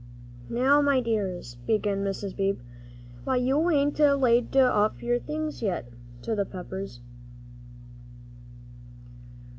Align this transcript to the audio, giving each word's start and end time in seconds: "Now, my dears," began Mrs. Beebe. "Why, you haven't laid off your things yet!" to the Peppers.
"Now, 0.49 0.81
my 0.81 0.99
dears," 0.99 1.57
began 1.67 2.03
Mrs. 2.03 2.35
Beebe. 2.35 2.57
"Why, 3.23 3.35
you 3.35 3.67
haven't 3.67 3.99
laid 4.19 4.57
off 4.57 5.03
your 5.03 5.19
things 5.19 5.61
yet!" 5.61 5.91
to 6.23 6.33
the 6.33 6.43
Peppers. 6.43 7.01